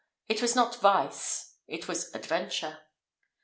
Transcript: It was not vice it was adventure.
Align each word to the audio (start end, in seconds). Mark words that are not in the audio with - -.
It 0.27 0.41
was 0.41 0.55
not 0.55 0.77
vice 0.81 1.57
it 1.67 1.87
was 1.87 2.09
adventure. 2.15 2.79